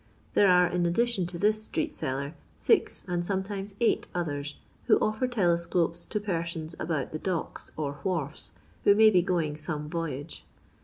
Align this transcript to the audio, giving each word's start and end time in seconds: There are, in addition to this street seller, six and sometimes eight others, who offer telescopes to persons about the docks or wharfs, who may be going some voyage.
There 0.33 0.47
are, 0.49 0.65
in 0.65 0.87
addition 0.87 1.27
to 1.27 1.37
this 1.37 1.63
street 1.63 1.93
seller, 1.93 2.33
six 2.57 3.05
and 3.07 3.23
sometimes 3.23 3.75
eight 3.79 4.07
others, 4.15 4.55
who 4.85 4.97
offer 4.99 5.27
telescopes 5.27 6.07
to 6.07 6.19
persons 6.19 6.75
about 6.79 7.11
the 7.11 7.19
docks 7.19 7.71
or 7.77 7.99
wharfs, 8.03 8.53
who 8.83 8.95
may 8.95 9.11
be 9.11 9.21
going 9.21 9.57
some 9.57 9.87
voyage. 9.87 10.43